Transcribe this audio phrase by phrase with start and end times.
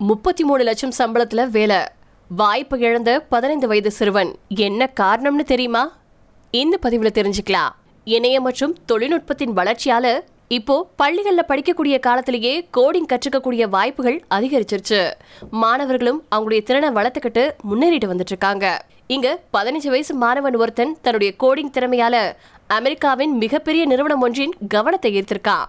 [0.00, 1.76] முப்பத்தி மூணு லட்சம் சம்பளத்துல வேலை.
[2.28, 4.36] வாய்ப்பு இழந்த பதினைந்து வயது சிறுவன்.
[4.48, 5.96] என்ன காரணம்னு தெரியுமா?
[6.50, 7.68] இந்த பதிவுல தெரிஞ்சுக்கலாம்.
[8.04, 15.12] இணையம் மற்றும் தொழில்நுட்பத்தின் வளர்ச்சியால இப்போ பள்ளிகள்ல படிக்கக்கூடிய காலத்திலேயே கோடிங் கற்றுக்கக்கூடிய வாய்ப்புகள் அதிகரிச்சிருச்சு.
[15.50, 22.32] மாணவர்களும் அவங்களுடைய திறனை வளர்த்துக்கிட்டு முன்னேறிட்டு வந்துட்டு இருக்காங்க இங்க பதினஞ்சு வயசு மாணவன் ஒருத்தன் தன்னுடைய கோடிங் திறமையால
[22.66, 25.64] அமெரிக்காவின் மிகப்பெரிய நிறுவனம் ஒன்றின் கவனத்தை ஈர்த்திருக்கான்.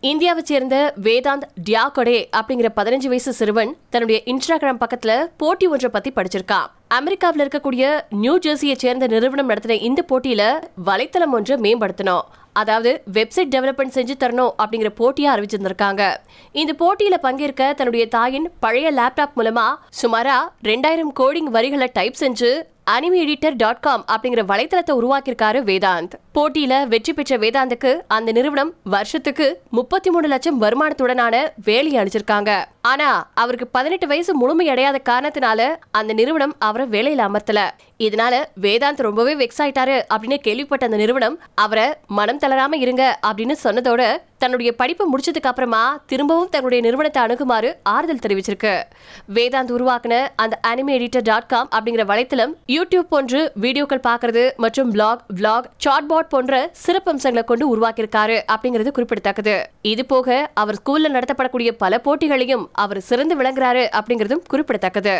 [0.00, 6.66] இந்தியாவை சேர்ந்த வேதாந்த் டியாகொடே அப்படிங்கிற பதினஞ்சு வயசு சிறுவன் தன்னுடைய இன்ஸ்டாகிராம் பக்கத்துல போட்டி ஒன்றை பத்தி படிச்சிருக்கான்.
[6.88, 10.42] அமெரிக்காவில் இருக்கக்கூடிய நியூ ஜெர்சியை சேர்ந்த நிறுவனம் நடத்தின இந்த போட்டியில
[10.86, 16.14] வலைத்தளம் ஒன்றை மேம்படுத்தணும் அதாவது வெப்சைட் டெவலப்மெண்ட் செஞ்சு தரணும் அப்படிங்கிற போட்டியா அறிவிச்சிருந்திருக்காங்க.
[16.52, 19.68] இந்த போட்டியில பங்கேற்க தன்னுடைய தாயின் பழைய லேப்டாப் மூலமா
[20.02, 26.12] சுமாரா ரெண்டாயிரம் கோடிங் வரிகளை டைப் செஞ்சு அனிமி எடிட்டர் டாட் காம் அப்படிங்கிற வலைத்தளத்தை உருவாக்கியிருக்காரு வேதாந்த்.
[26.38, 31.34] போட்டியில வெற்றி பெற்ற வேதாந்துக்கு அந்த நிறுவனம் வருஷத்துக்கு முப்பத்தி மூணு லட்சம் வருமானத்துடனான
[31.64, 35.60] வேலையை அனுப்பிச்சிருக்காங்க ஆனா அவருக்கு பதினெட்டு வயசு முழுமையடையாத காரணத்தினால
[35.90, 37.60] அந்த நிறுவனம் அவரை வேலையில அமர்த்தல.
[37.98, 44.02] இதனால வேதாந்த் ரொம்பவே வெக்ஸ் ஆயிட்டாரு அப்படின்னு கேள்விப்பட்ட அந்த நிறுவனம் அவரை மனம் தளராம இருங்க அப்படின்னு சொன்னதோட
[44.38, 48.74] தன்னுடைய படிப்பை முடிச்சதுக்கு அப்புறமா திரும்பவும் தன்னுடைய நிறுவனத்தை அணுகுமாறு ஆறுதல் தெரிவிச்சிருக்கு.
[49.34, 55.24] வேதாந்த் உருவாக்குன அந்த அனிமே எடிட்டர் டாட் காம் அப்படிங்கிற வலைத்தளம் யூடியூப் போன்று வீடியோக்கள் பார்க்கறது மற்றும் பிளாக்
[55.36, 59.56] பிளாக் சாட்பாட் போன்ற சிறப்பம்சங்களை கொண்டு உருவாக்கியிருக்காரு அப்படிங்கிறது குறிப்பிடத்தக்கது.
[59.92, 65.16] இது போக அவர் ஸ்கூல்ல நடத்தப்படக்கூடிய பல போட்டிகளையும் அவர் சிறந்து விளங்குறாரு அப்படிங்கிறதும் குறிப்பிடத்தக்கது.